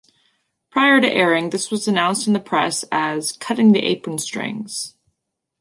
Prior 0.71 0.99
to 0.99 1.07
airing, 1.07 1.51
this 1.51 1.69
was 1.69 1.87
announced 1.87 2.25
in 2.25 2.33
the 2.33 2.39
press 2.39 2.83
as 2.91 3.33
"Cutting 3.33 3.71
the 3.71 3.85
Apron 3.85 4.17
Strings". 4.17 4.95